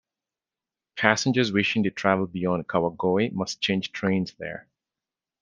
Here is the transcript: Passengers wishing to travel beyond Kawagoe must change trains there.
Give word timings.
Passengers 0.97 1.51
wishing 1.51 1.83
to 1.83 1.91
travel 1.91 2.25
beyond 2.25 2.67
Kawagoe 2.67 3.31
must 3.33 3.61
change 3.61 3.91
trains 3.91 4.33
there. 4.39 4.67